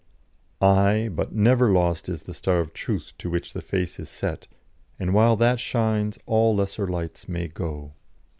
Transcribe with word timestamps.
"Aye! 0.61 1.09
but 1.11 1.31
never 1.31 1.71
lost 1.71 2.09
is 2.09 2.23
the 2.23 2.33
Star 2.33 2.57
of 2.59 2.73
Truth 2.73 3.13
to 3.19 3.29
which 3.29 3.53
the 3.53 3.61
face 3.61 3.99
is 3.99 4.09
set, 4.09 4.47
and 4.97 5.13
while 5.13 5.35
that 5.35 5.59
shines 5.59 6.17
all 6.25 6.55
lesser 6.55 6.87
lights 6.87 7.29
may 7.29 7.47
go. 7.47 7.93